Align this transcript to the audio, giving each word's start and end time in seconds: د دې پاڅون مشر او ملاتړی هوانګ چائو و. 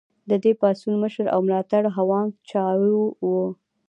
د 0.29 0.31
دې 0.43 0.51
پاڅون 0.59 0.93
مشر 1.03 1.25
او 1.33 1.39
ملاتړی 1.47 1.89
هوانګ 1.97 2.29
چائو 2.49 2.95
و. 3.25 3.29